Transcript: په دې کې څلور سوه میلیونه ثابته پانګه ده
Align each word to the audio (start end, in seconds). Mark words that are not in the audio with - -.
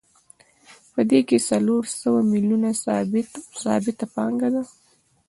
په 0.93 1.01
دې 1.09 1.19
کې 1.27 1.37
څلور 1.49 1.83
سوه 2.01 2.19
میلیونه 2.31 2.69
ثابته 3.63 4.05
پانګه 4.15 4.49
ده 4.53 4.63